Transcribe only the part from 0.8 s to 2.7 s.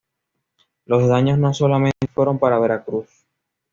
Los daños no solamente fueron para